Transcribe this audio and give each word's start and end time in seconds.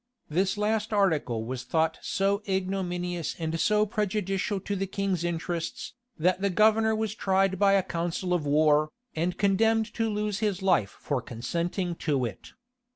This 0.31 0.57
last 0.57 0.91
article 0.91 1.45
was 1.45 1.61
thought 1.63 1.99
so 2.01 2.41
ignominious 2.49 3.35
and 3.37 3.59
so 3.59 3.85
prejudicial 3.85 4.59
to 4.61 4.75
the 4.75 4.87
king's 4.87 5.23
interests, 5.23 5.93
that 6.17 6.41
the 6.41 6.49
governor 6.49 6.95
was 6.95 7.13
tried 7.13 7.59
by 7.59 7.73
a 7.73 7.83
council 7.83 8.33
of 8.33 8.43
war, 8.43 8.89
and 9.15 9.37
condemned 9.37 9.93
to 9.93 10.09
lose 10.09 10.39
his 10.39 10.63
life 10.63 10.97
for 10.99 11.21
consenting 11.21 11.93
to 11.97 12.25
it. 12.25 12.53